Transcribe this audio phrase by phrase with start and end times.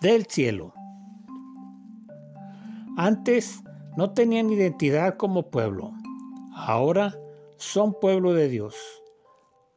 [0.00, 0.74] del cielo.
[2.96, 3.62] Antes
[3.96, 5.92] no tenían identidad como pueblo,
[6.54, 7.18] ahora
[7.56, 8.74] son pueblo de Dios.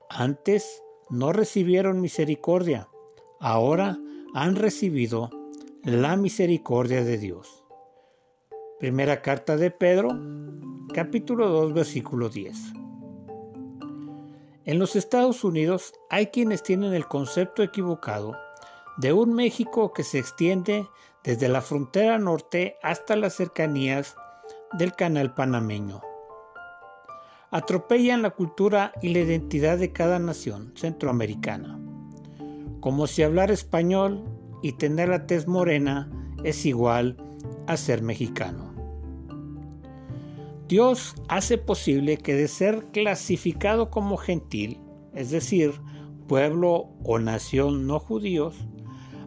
[0.09, 2.89] Antes no recibieron misericordia,
[3.39, 3.97] ahora
[4.33, 5.29] han recibido
[5.83, 7.63] la misericordia de Dios.
[8.79, 10.09] Primera carta de Pedro,
[10.93, 12.57] capítulo 2, versículo 10.
[14.65, 18.33] En los Estados Unidos hay quienes tienen el concepto equivocado
[18.99, 20.85] de un México que se extiende
[21.23, 24.15] desde la frontera norte hasta las cercanías
[24.77, 26.01] del canal panameño.
[27.49, 31.79] Atropellan la cultura y la identidad de cada nación centroamericana,
[32.81, 34.25] como si hablar español
[34.61, 36.11] y tener la tez morena
[36.43, 37.15] es igual
[37.67, 38.73] a ser mexicano.
[40.67, 44.81] Dios hace posible que de ser clasificado como gentil,
[45.15, 45.71] es decir,
[46.27, 48.55] pueblo o nación no judíos,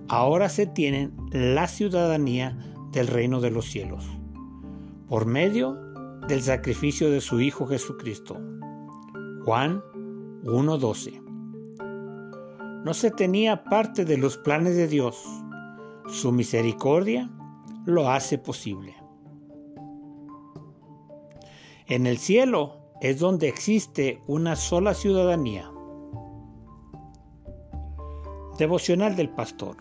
[0.08, 2.56] ahora se tienen la ciudadanía
[2.92, 4.05] del reino de los cielos,
[5.09, 5.75] por medio
[6.28, 8.39] del sacrificio de su Hijo Jesucristo.
[9.44, 9.83] Juan
[10.44, 11.20] 1.12.
[12.84, 15.25] No se tenía parte de los planes de Dios.
[16.09, 17.31] Su misericordia
[17.87, 18.97] lo hace posible.
[21.87, 25.70] En el cielo es donde existe una sola ciudadanía.
[28.59, 29.77] Devocional del Pastor.